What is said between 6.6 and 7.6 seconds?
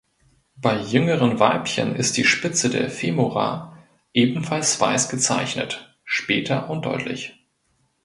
undeutlich).